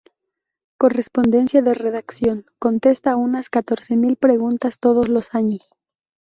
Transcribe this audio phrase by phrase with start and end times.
[0.79, 5.73] Correspondencia de Redacción, contesta unas catorce mil preguntas todos los años.